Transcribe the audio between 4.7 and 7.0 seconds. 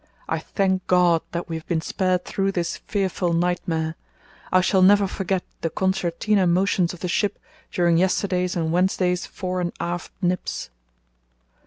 never forget the concertina motions